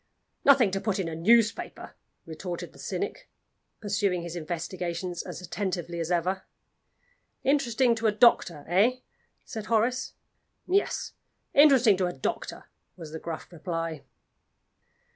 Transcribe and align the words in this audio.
"Nothing 0.43 0.71
to 0.71 0.81
put 0.81 0.97
in 0.97 1.07
a 1.07 1.13
newspaper," 1.13 1.93
retorted 2.25 2.73
the 2.73 2.79
cynic, 2.79 3.29
pursuing 3.79 4.23
his 4.23 4.35
investigations 4.35 5.21
as 5.21 5.43
attentively 5.43 5.99
as 5.99 6.09
ever. 6.09 6.41
"Interesting 7.43 7.93
to 7.93 8.07
a 8.07 8.11
doctor 8.11 8.65
eh?" 8.67 9.01
said 9.45 9.67
Horace. 9.67 10.13
"Yes. 10.65 11.13
Interesting 11.53 11.97
to 11.97 12.07
a 12.07 12.13
doctor," 12.13 12.63
was 12.97 13.11
the 13.11 13.19
gruff 13.19 13.51
reply. 13.51 14.01